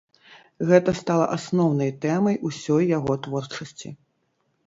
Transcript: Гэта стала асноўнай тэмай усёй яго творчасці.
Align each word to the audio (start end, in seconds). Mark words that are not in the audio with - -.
Гэта 0.69 0.93
стала 0.99 1.25
асноўнай 1.35 1.91
тэмай 2.07 2.39
усёй 2.51 2.83
яго 2.97 3.13
творчасці. 3.27 3.89